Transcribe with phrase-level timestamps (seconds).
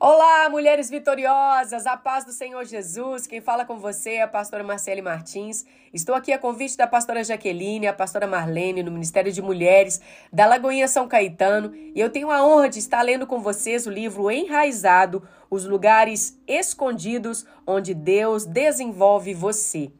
[0.00, 3.26] Olá, mulheres vitoriosas, a paz do Senhor Jesus.
[3.26, 5.66] Quem fala com você é a pastora Marcele Martins.
[5.92, 10.00] Estou aqui a convite da pastora Jaqueline, a pastora Marlene, no Ministério de Mulheres
[10.32, 13.90] da Lagoinha São Caetano, e eu tenho a honra de estar lendo com vocês o
[13.90, 19.90] livro Enraizado, os lugares escondidos onde Deus desenvolve você.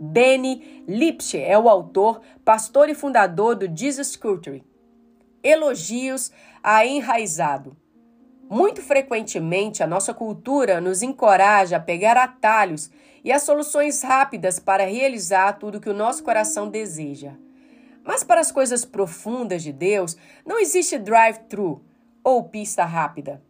[0.00, 4.64] Benny Lipsche é o autor, pastor e fundador do Jesus Culture.
[5.42, 6.32] Elogios
[6.62, 7.81] a Enraizado.
[8.52, 12.90] Muito frequentemente, a nossa cultura nos encoraja a pegar atalhos
[13.24, 17.32] e as soluções rápidas para realizar tudo que o nosso coração deseja.
[18.04, 21.82] Mas para as coisas profundas de Deus, não existe drive-thru
[22.22, 23.42] ou pista rápida.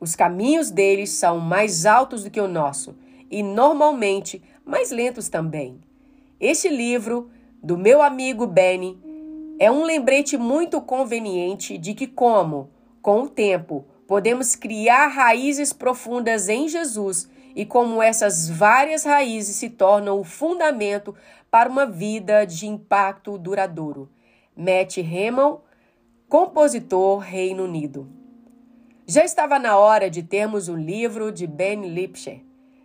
[0.00, 2.96] Os caminhos deles são mais altos do que o nosso
[3.30, 5.80] e, normalmente, mais lentos também.
[6.40, 7.30] Este livro,
[7.62, 9.00] do meu amigo Benny,
[9.60, 12.70] é um lembrete muito conveniente de que, como,
[13.00, 19.70] com o tempo, podemos criar raízes profundas em Jesus e como essas várias raízes se
[19.70, 21.14] tornam o fundamento
[21.50, 24.10] para uma vida de impacto duradouro.
[24.54, 25.62] Matt Hamill,
[26.28, 28.06] compositor Reino Unido.
[29.06, 32.42] Já estava na hora de termos um livro de Ben Lipscher.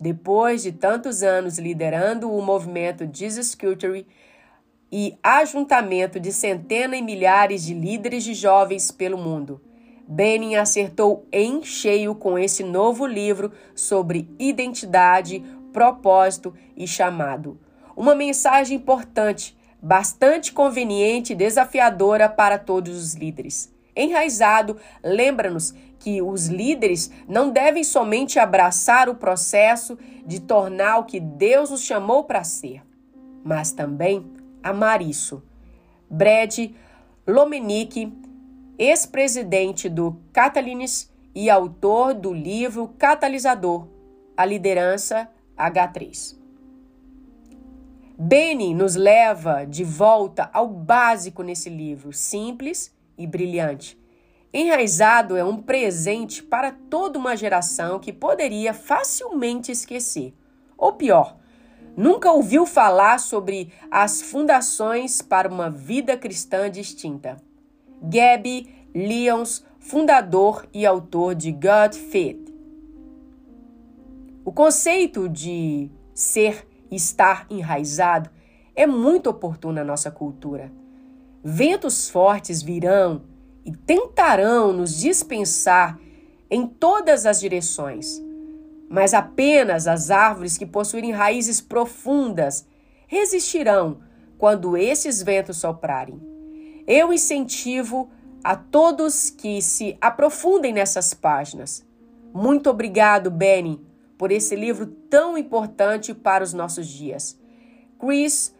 [0.00, 4.06] Depois de tantos anos liderando o movimento Jesus Culture
[4.90, 9.60] e ajuntamento de centenas e milhares de líderes de jovens pelo mundo,
[10.10, 15.40] Benin acertou em cheio com esse novo livro sobre identidade,
[15.72, 17.60] propósito e chamado.
[17.96, 23.72] Uma mensagem importante, bastante conveniente e desafiadora para todos os líderes.
[23.94, 31.20] Enraizado, lembra-nos que os líderes não devem somente abraçar o processo de tornar o que
[31.20, 32.82] Deus nos chamou para ser,
[33.44, 34.28] mas também
[34.60, 35.40] amar isso.
[36.10, 36.72] Brad
[37.24, 38.12] Lomenick
[38.80, 43.86] ex-presidente do Catalines e autor do livro Catalisador,
[44.34, 46.34] a liderança H3.
[48.18, 54.00] Beni nos leva de volta ao básico nesse livro, simples e brilhante.
[54.50, 60.32] Enraizado é um presente para toda uma geração que poderia facilmente esquecer.
[60.78, 61.36] Ou pior,
[61.94, 67.36] nunca ouviu falar sobre as fundações para uma vida cristã distinta.
[68.02, 72.38] Gabby Lyons, fundador e autor de God Fit.
[74.44, 78.30] O conceito de ser e estar enraizado
[78.74, 80.72] é muito oportuno na nossa cultura.
[81.42, 83.22] Ventos fortes virão
[83.64, 85.98] e tentarão nos dispensar
[86.50, 88.20] em todas as direções,
[88.88, 92.66] mas apenas as árvores que possuírem raízes profundas
[93.06, 94.00] resistirão
[94.36, 96.20] quando esses ventos soprarem.
[96.86, 98.10] Eu incentivo
[98.42, 101.86] a todos que se aprofundem nessas páginas.
[102.32, 103.80] Muito obrigado, Benny,
[104.16, 107.38] por esse livro tão importante para os nossos dias.
[107.98, 108.54] Chris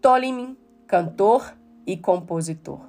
[0.00, 0.56] Tolliman,
[0.86, 1.56] cantor
[1.86, 2.80] e compositor.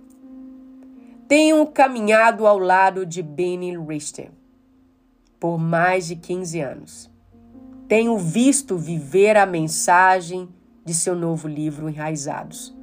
[1.28, 4.32] Tenho caminhado ao lado de Benny Richter
[5.40, 7.12] por mais de 15 anos.
[7.88, 10.50] Tenho visto viver a mensagem
[10.84, 12.76] de seu novo livro Enraizados.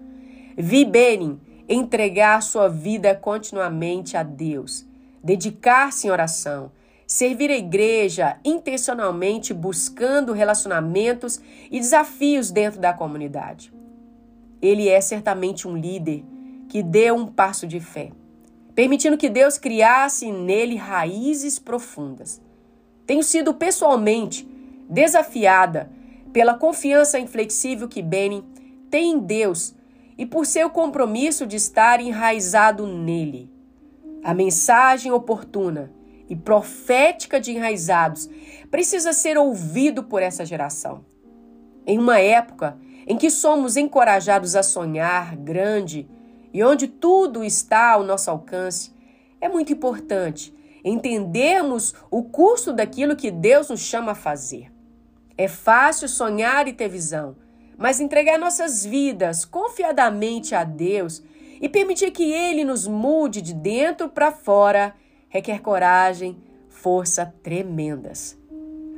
[0.57, 4.87] Vi Benny entregar sua vida continuamente a Deus,
[5.23, 6.71] dedicar-se em oração,
[7.07, 11.41] servir a igreja intencionalmente buscando relacionamentos
[11.71, 13.73] e desafios dentro da comunidade.
[14.61, 16.25] Ele é certamente um líder
[16.69, 18.11] que deu um passo de fé,
[18.75, 22.41] permitindo que Deus criasse nele raízes profundas.
[23.07, 24.49] Tenho sido pessoalmente
[24.89, 25.91] desafiada
[26.33, 28.43] pela confiança inflexível que Benny
[28.91, 29.75] tem em Deus
[30.17, 33.51] e por seu compromisso de estar enraizado nele.
[34.23, 35.93] A mensagem oportuna
[36.29, 38.29] e profética de enraizados
[38.71, 41.05] precisa ser ouvido por essa geração.
[41.87, 46.09] Em uma época em que somos encorajados a sonhar grande
[46.53, 48.93] e onde tudo está ao nosso alcance,
[49.41, 54.73] é muito importante entendermos o custo daquilo que Deus nos chama a fazer.
[55.37, 57.37] É fácil sonhar e ter visão,
[57.83, 61.21] mas entregar nossas vidas confiadamente a Deus
[61.61, 64.95] e permitir que Ele nos mude de dentro para fora
[65.29, 68.39] requer coragem, força tremendas.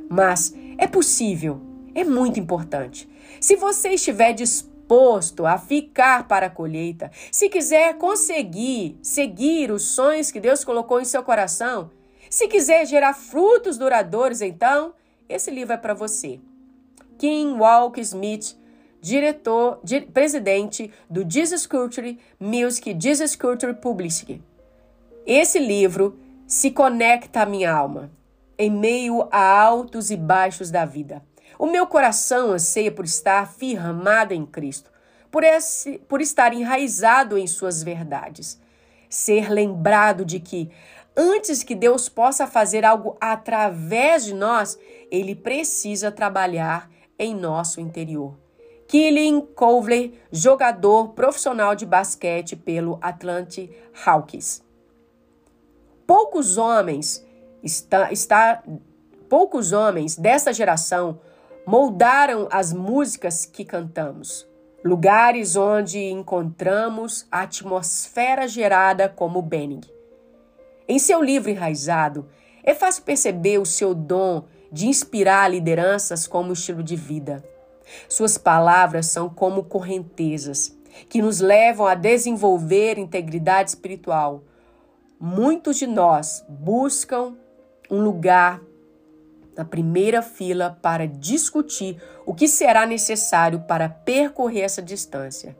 [0.07, 1.59] Mas é possível,
[1.95, 3.09] é muito importante.
[3.41, 10.29] Se você estiver disposto a ficar para a colheita, se quiser conseguir seguir os sonhos
[10.29, 11.89] que Deus colocou em seu coração,
[12.29, 14.93] se quiser gerar frutos duradouros, então
[15.27, 16.39] esse livro é para você.
[17.17, 18.55] Kim Walk Smith
[19.05, 24.41] diretor, di, presidente do Jesus Culture Music Jesus Culture Publicity.
[25.27, 28.11] Esse livro se conecta à minha alma.
[28.57, 31.21] em meio a altos e baixos da vida.
[31.59, 34.89] O meu coração anseia por estar firmado em Cristo,
[35.29, 38.57] por, esse, por estar enraizado em suas verdades.
[39.09, 40.71] Ser lembrado de que,
[41.17, 44.79] antes que Deus possa fazer algo através de nós,
[45.11, 48.44] Ele precisa trabalhar em nosso interior.
[48.87, 53.67] Killing Covler, jogador profissional de basquete pelo Atlanta
[54.05, 54.63] Hawks.
[56.05, 57.25] Poucos homens
[57.63, 58.63] está, está
[59.27, 61.19] poucos homens dessa geração
[61.65, 64.47] moldaram as músicas que cantamos,
[64.83, 69.81] lugares onde encontramos a atmosfera gerada como Benning.
[70.87, 72.29] Em seu livro Enraizado,
[72.63, 77.43] é fácil perceber o seu dom de inspirar lideranças como estilo de vida.
[78.07, 80.75] Suas palavras são como correntezas
[81.09, 84.43] que nos levam a desenvolver integridade espiritual.
[85.19, 87.35] Muitos de nós buscam
[87.89, 88.61] um lugar
[89.55, 95.57] na primeira fila para discutir o que será necessário para percorrer essa distância.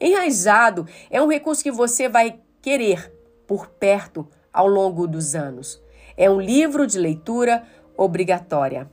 [0.00, 3.12] Enraizado é um recurso que você vai querer
[3.46, 5.82] por perto ao longo dos anos.
[6.16, 7.64] É um livro de leitura
[7.96, 8.90] obrigatória.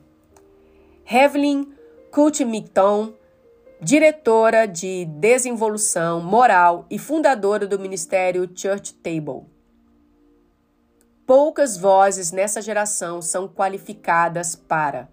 [1.09, 1.70] Evelyn
[2.11, 3.13] Couch-Micton,
[3.81, 9.45] diretora de desenvolução moral e fundadora do Ministério Church Table.
[11.25, 15.07] Poucas vozes nessa geração são qualificadas para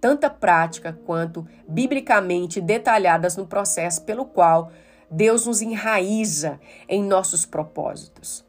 [0.00, 4.72] tanta prática quanto biblicamente detalhadas no processo pelo qual
[5.10, 8.42] Deus nos enraiza em nossos propósitos.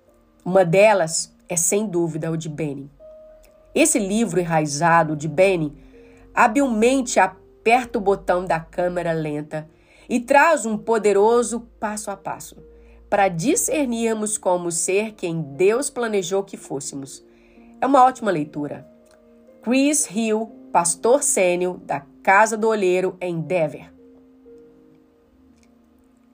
[0.46, 2.90] Uma delas é, sem dúvida, o de Benny.
[3.74, 5.78] Esse livro enraizado de Benny
[6.34, 7.20] habilmente
[7.66, 9.68] aperta o botão da câmera lenta
[10.08, 12.58] e traz um poderoso passo a passo
[13.10, 17.26] para discernirmos como ser quem Deus planejou que fôssemos.
[17.82, 18.88] É uma ótima leitura.
[19.64, 23.92] Chris Hill, pastor sênior da Casa do Olheiro em Denver.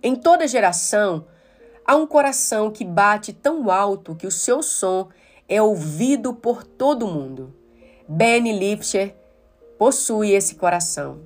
[0.04, 1.25] Em toda geração,
[1.86, 5.07] há um coração que bate tão alto que o seu som
[5.48, 7.56] é ouvido por todo mundo.
[8.06, 9.21] Benny Lipscher
[9.81, 11.24] possui esse coração.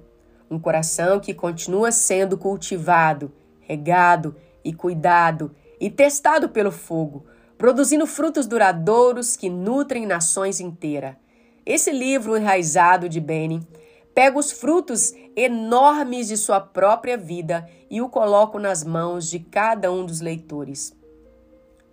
[0.50, 3.30] Um coração que continua sendo cultivado,
[3.60, 7.26] regado e cuidado e testado pelo fogo,
[7.58, 11.18] produzindo frutos duradouros que nutrem nações inteiras.
[11.66, 13.62] Esse livro enraizado de Benny
[14.14, 19.92] pega os frutos enormes de sua própria vida e o coloca nas mãos de cada
[19.92, 20.96] um dos leitores.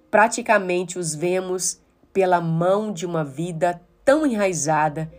[0.09, 1.81] Praticamente os vemos
[2.13, 5.11] pela mão de uma vida tão enraizada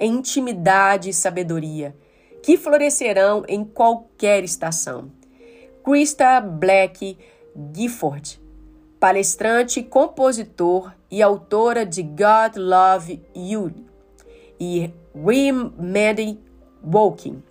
[0.00, 1.94] em intimidade e sabedoria,
[2.42, 5.12] que florescerão em qualquer estação.
[5.84, 7.18] Krista Black
[7.74, 8.40] Gifford,
[8.98, 13.72] palestrante, compositor e autora de God Love You,
[14.58, 16.38] e Mandy
[16.82, 17.42] Walking.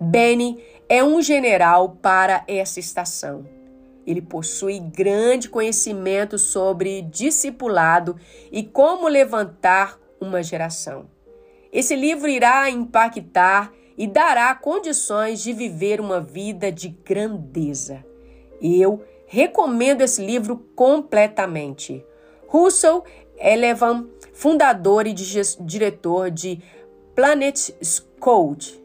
[0.00, 3.46] Benny é um general para essa estação.
[4.06, 8.16] Ele possui grande conhecimento sobre discipulado
[8.50, 11.06] e como levantar uma geração.
[11.72, 18.04] Esse livro irá impactar e dará condições de viver uma vida de grandeza.
[18.60, 22.04] Eu recomendo esse livro completamente.
[22.46, 23.02] Russell
[23.38, 26.60] Elevan, fundador e diretor de
[27.14, 27.70] Planet
[28.20, 28.78] Code,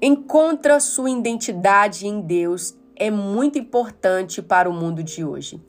[0.00, 5.60] encontra sua identidade em Deus é muito importante para o mundo de hoje.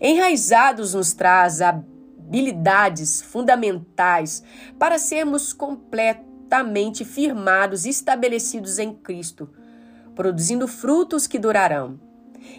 [0.00, 1.60] Enraizados nos traz
[2.30, 4.44] habilidades fundamentais
[4.78, 9.50] para sermos completamente firmados e estabelecidos em Cristo,
[10.14, 11.98] produzindo frutos que durarão.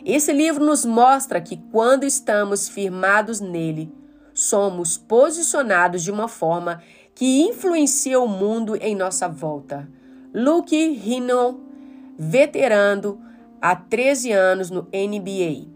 [0.05, 3.91] Esse livro nos mostra que quando estamos firmados nele,
[4.33, 6.83] somos posicionados de uma forma
[7.15, 9.89] que influencia o mundo em nossa volta.
[10.33, 11.61] Luke Rino,
[12.17, 13.21] veterano
[13.61, 15.67] há 13 anos no NBA.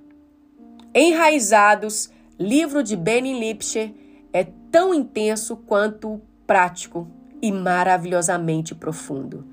[0.94, 3.94] Enraizados, livro de Benny Lipscher
[4.34, 7.08] é tão intenso quanto prático
[7.42, 9.46] e maravilhosamente profundo.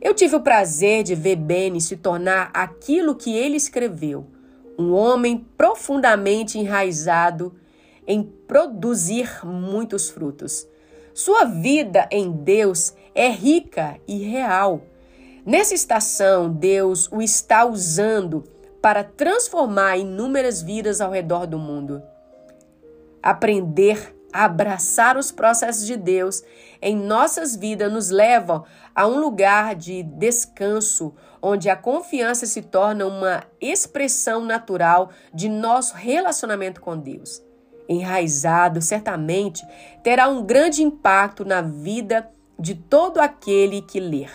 [0.00, 4.26] Eu tive o prazer de ver Benny se tornar aquilo que ele escreveu,
[4.78, 7.54] um homem profundamente enraizado
[8.06, 10.66] em produzir muitos frutos.
[11.14, 14.82] Sua vida em Deus é rica e real.
[15.46, 18.44] Nessa estação, Deus o está usando
[18.82, 22.02] para transformar inúmeras vidas ao redor do mundo.
[23.26, 26.42] Aprender abraçar os processos de Deus
[26.82, 28.64] em nossas vidas nos levam
[28.94, 35.94] a um lugar de descanso, onde a confiança se torna uma expressão natural de nosso
[35.94, 37.42] relacionamento com Deus.
[37.88, 39.64] enraizado, certamente
[40.02, 42.28] terá um grande impacto na vida
[42.58, 44.30] de todo aquele que ler.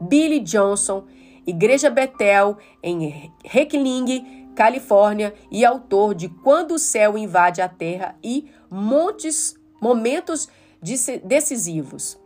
[0.00, 1.04] Billy Johnson,
[1.44, 8.50] Igreja Betel, em Heckling, Califórnia, e autor de Quando o Céu Invade a Terra e
[8.70, 10.48] Montes, Momentos
[11.22, 12.18] Decisivos.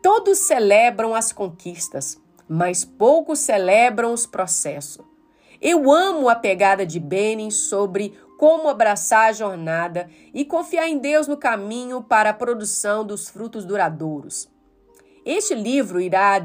[0.00, 5.04] Todos celebram as conquistas, mas poucos celebram os processos.
[5.60, 11.26] Eu amo a pegada de Benin sobre como abraçar a jornada e confiar em Deus
[11.26, 14.48] no caminho para a produção dos frutos duradouros.
[15.26, 16.40] Este livro irá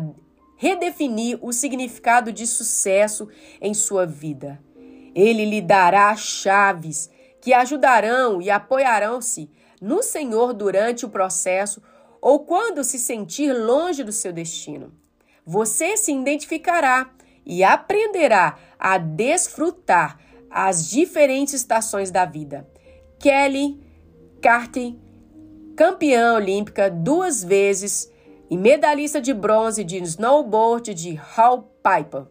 [0.64, 3.28] redefinir o significado de sucesso
[3.60, 4.62] em sua vida.
[5.14, 7.10] Ele lhe dará chaves
[7.42, 9.50] que ajudarão e apoiarão-se
[9.82, 11.84] no Senhor durante o processo
[12.22, 14.94] ou quando se sentir longe do seu destino.
[15.46, 17.12] Você se identificará
[17.46, 20.18] e aprenderá a desfrutar
[20.50, 22.66] as diferentes estações da vida.
[23.20, 23.82] Kelly
[24.42, 24.94] Carter,
[25.76, 28.13] campeã olímpica duas vezes
[28.54, 32.28] e medalhista de bronze de snowboard de Hall Piper.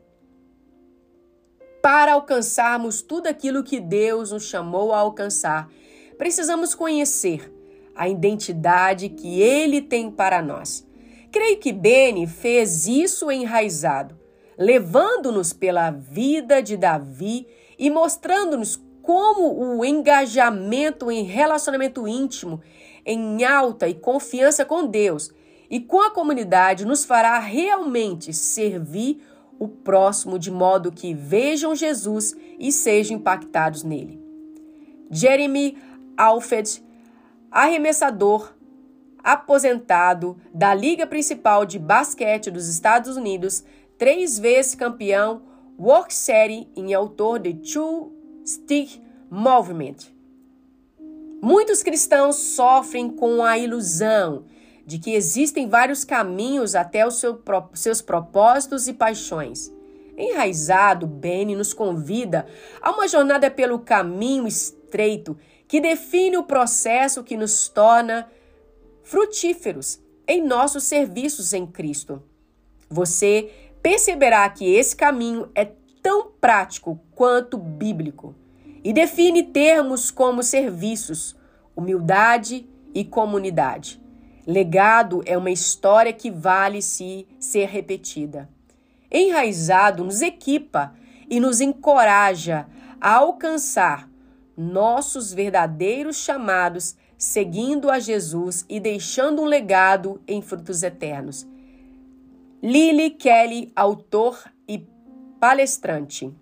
[1.83, 5.69] Para alcançarmos tudo aquilo que Deus nos chamou a alcançar,
[6.17, 7.53] precisamos conhecer
[7.93, 10.87] a identidade que Ele tem para nós.
[11.33, 14.17] Creio que Beni fez isso enraizado,
[14.57, 22.61] levando-nos pela vida de Davi e mostrando-nos como o engajamento em relacionamento íntimo,
[23.05, 25.33] em alta e confiança com Deus
[25.73, 29.23] e com a comunidade nos fará realmente servir
[29.59, 34.23] o próximo de modo que vejam Jesus e sejam impactados nele.
[35.11, 35.79] Jeremy
[36.15, 36.85] Alfred,
[37.51, 38.53] arremessador
[39.25, 43.65] aposentado da Liga Principal de Basquete dos Estados Unidos,
[43.97, 45.41] três vezes campeão
[45.79, 48.13] Work Series e autor de Two
[48.45, 49.01] Stick
[49.31, 49.97] Movement.
[51.41, 54.45] Muitos cristãos sofrem com a ilusão
[54.85, 57.41] de que existem vários caminhos até os seu,
[57.75, 59.73] seus propósitos e paixões.
[60.17, 62.47] Enraizado, Beni nos convida
[62.81, 65.37] a uma jornada pelo caminho estreito
[65.67, 68.29] que define o processo que nos torna
[69.03, 72.23] frutíferos em nossos serviços em Cristo.
[72.91, 73.51] Você
[73.83, 75.65] perceberá que esse caminho é
[76.03, 78.35] tão prático quanto bíblico
[78.85, 81.37] e define termos como serviços,
[81.75, 84.02] humildade e comunidade.
[84.47, 88.49] Legado é uma história que vale se ser repetida.
[89.11, 90.95] Enraizado nos equipa
[91.31, 92.67] e nos encoraja
[93.01, 94.09] a alcançar
[94.57, 101.47] nossos verdadeiros chamados, seguindo a Jesus e deixando um legado em frutos eternos.
[102.63, 104.87] Lily Kelly, autor e
[105.41, 106.33] palestrante.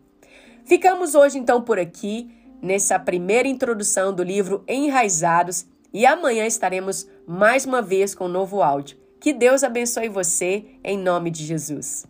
[0.64, 2.30] Ficamos hoje então por aqui,
[2.62, 8.60] nessa primeira introdução do livro Enraizados, e amanhã estaremos mais uma vez com um novo
[8.60, 8.98] áudio.
[9.20, 12.04] Que Deus abençoe você, em nome de Jesus.